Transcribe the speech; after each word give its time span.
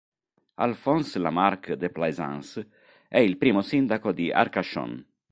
Alphonse 0.65 1.17
Lamarque 1.19 1.75
de 1.75 1.87
Plaisance 1.91 2.69
è 3.07 3.19
il 3.19 3.37
primo 3.37 3.61
sindaco 3.61 4.11
di 4.11 4.31
Arcachon. 4.31 5.05